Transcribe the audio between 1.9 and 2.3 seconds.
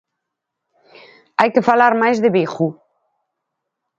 máis de